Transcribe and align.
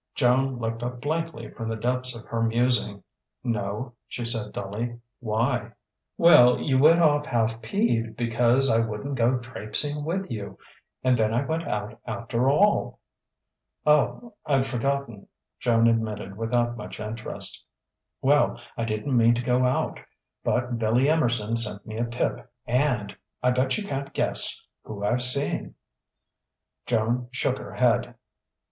Joan 0.15 0.57
looked 0.57 0.81
up 0.81 0.99
blankly 0.99 1.51
from 1.51 1.69
the 1.69 1.75
depths 1.75 2.15
of 2.15 2.25
her 2.25 2.41
musing. 2.41 3.03
"No," 3.43 3.93
she 4.07 4.25
said 4.25 4.51
dully. 4.51 4.99
"Why?" 5.19 5.73
"Well, 6.17 6.57
you 6.59 6.79
went 6.79 7.03
off 7.03 7.27
half 7.27 7.61
peeved 7.61 8.15
because 8.15 8.67
I 8.67 8.79
wouldn't 8.83 9.13
go 9.13 9.37
trapesing 9.37 10.03
with 10.03 10.31
you 10.31 10.57
and 11.03 11.15
then 11.19 11.35
I 11.35 11.45
went 11.45 11.67
out 11.67 11.99
after 12.07 12.49
all." 12.49 12.99
"Oh 13.85 14.33
I'd 14.43 14.65
forgotten," 14.65 15.27
Joan 15.59 15.85
admitted 15.85 16.35
without 16.35 16.75
much 16.75 16.99
interest. 16.99 17.63
"Well, 18.23 18.59
I 18.75 18.85
didn't 18.85 19.15
mean 19.15 19.35
to 19.35 19.43
go 19.43 19.65
out, 19.65 19.99
but 20.43 20.79
Billy 20.79 21.09
Emerson 21.09 21.55
sent 21.55 21.85
me 21.85 21.97
a 21.99 22.07
tip 22.07 22.51
and... 22.65 23.15
I 23.43 23.51
bet 23.51 23.77
you 23.77 23.87
can't 23.87 24.11
guess 24.15 24.65
who 24.83 25.03
I've 25.05 25.21
seen." 25.21 25.75
Joan 26.87 27.27
shook 27.31 27.59
her 27.59 27.75
head. 27.75 28.15